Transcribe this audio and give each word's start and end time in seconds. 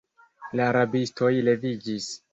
La 0.61 0.69
rabistoj 0.77 1.31
leviĝis. 1.51 2.13